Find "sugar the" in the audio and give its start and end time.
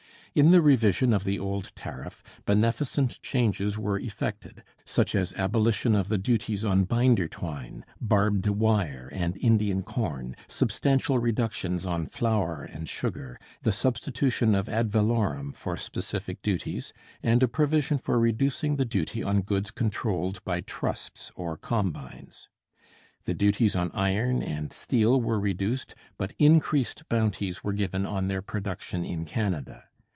12.87-13.73